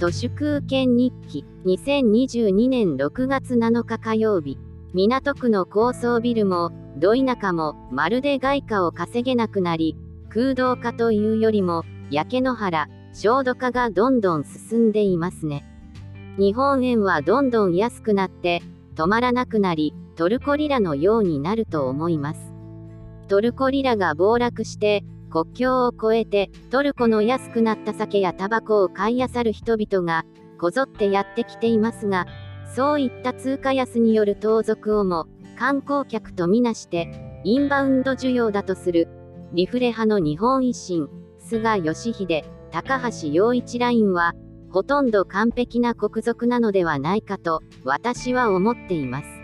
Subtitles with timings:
[0.00, 4.56] 都市空権日記2022年6月7日火曜日。
[4.94, 9.98] 港区の高層ビルもど田舎もまるで外貨を稼げなくなり
[10.30, 15.66] 空洞化というよりも焼け野原焦土化がどんどん進んでいますね。
[16.38, 18.62] 日本円はどんどん安くなって
[18.94, 22.54] 止まらなくなりトルコリラのようになると思います。
[23.28, 30.24] トルコリラが暴落して国境を越えてトルコの安くなった酒やタバコを買い漁る人々が
[30.58, 32.26] こぞってやってきていますが
[32.74, 35.26] そういった通貨安による盗賊をも
[35.58, 39.08] 観光客とみなしてインバウンド需要だとする
[39.52, 44.34] リフレ派の日本維新菅義偉高橋洋一ラインは
[44.70, 49.40] ほとんど完璧な国賊なのではないかと私は思っています。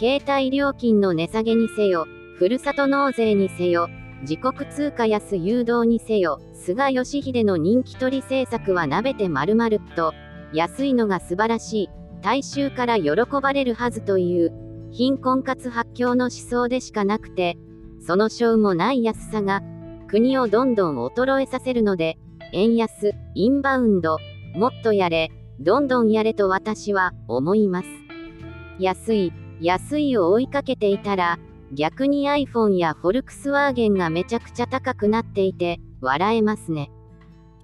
[0.00, 2.06] 携帯料金の値下げにせよ
[2.38, 3.90] ふるさと納税にせよ
[4.22, 10.12] 自国通貨安誘導にせよ、菅義偉の人気取り政策はなべてまるまるっと、
[10.52, 11.90] 安いのが素晴らしい、
[12.20, 13.12] 大衆から喜
[13.42, 14.52] ばれるはずという、
[14.90, 17.56] 貧困かつ発狂の思想でしかなくて、
[18.00, 19.62] そのしょうもない安さが、
[20.08, 22.18] 国をどんどん衰えさせるので、
[22.52, 24.18] 円安、インバウンド、
[24.54, 27.88] もっとやれ、どんどんやれと私は思います。
[28.78, 31.38] 安い、安いを追いかけていたら、
[31.72, 36.90] 逆に iPhone やフォルクスワーゲンがめちゃくちゃ高くなっていて、笑えますね。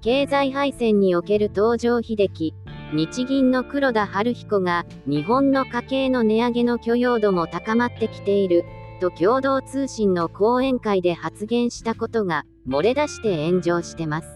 [0.00, 2.54] 経済敗戦における東条英機、
[2.92, 8.64] 日銀の黒田晴彦が、日本の家計の値上げの許容度も高まってきている、
[9.00, 14.28] と共同通信の講演会で発言したことが、漏れ出して炎上してます。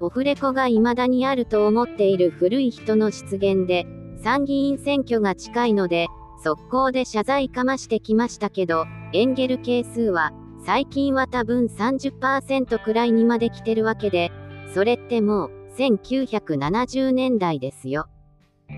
[0.00, 3.86] オフレコが未だにあると思っている古い人の失言で、
[4.22, 6.08] 参議院選挙が近いので、
[6.42, 10.32] 速攻で謝罪かましてきましたけど、エンゲル係数は、
[10.66, 14.32] 最近は多分30%くらいにまで来てるわけで、
[14.74, 18.08] それってもう、1970年代ですよ。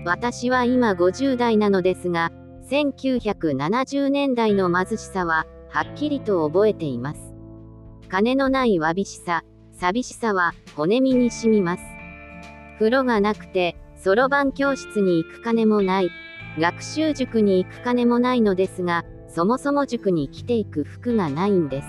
[0.05, 2.31] 私は今50代なのですが、
[2.69, 7.33] 1970年代の貧しさは、はっきりと覚えています。
[8.09, 11.83] 金のないわびしさ、寂しさは、骨身に染みます。
[12.77, 16.09] 風呂がなくて、そろばん教室に行く金もない。
[16.59, 21.87] 学習塾に行く金もないのですが、そもそも塾に着ていく服がないんです。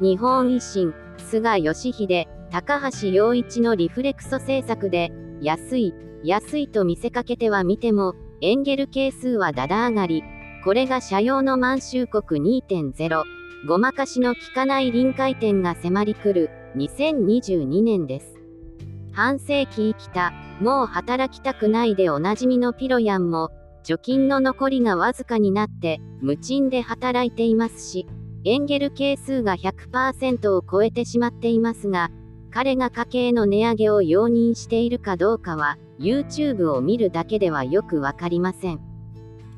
[0.00, 10.24] 日本維新、菅義偉、高橋洋一のリフレクソ政策で、安い、安いと見せかけては見ても、エンゲル係数はだだ上がり、
[10.64, 13.22] これが社用の満州国2.0、
[13.66, 18.40] ごまかしの効かない臨界点が迫り来る、2022年です。
[19.12, 23.50] 半世紀生きた、もう働きたくないでおなじみのピロヤンも、
[23.84, 28.06] 貯金の残りがわずかになって無賃で働いていますし
[28.44, 32.10] エンゲル係数が100%を超えてしまっていますが
[32.50, 38.80] 彼が家計の値上げを容認しているかどうかは YouTube を見るだけではよくわかりません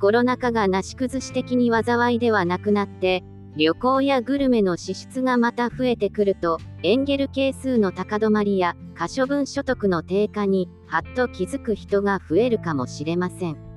[0.01, 3.23] コロナ禍がなし崩し的に災いではなくなって
[3.57, 13.72] 旅行やグルメの支出がまた増えてくるとエンゲル係数の高止まりや可処分所得の低下にはっと気づく人が増えるかもしれません。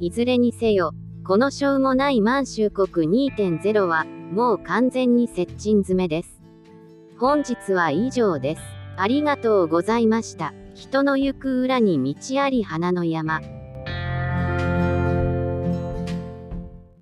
[0.00, 0.92] いずれにせよ、
[1.24, 6.40] このしょうもない満州国2.0は、もう完全に接近詰めです。
[7.18, 8.62] 本日は以上です。
[8.96, 10.54] ありがとうございました。
[10.74, 13.40] 人の行く裏に道あり花の山。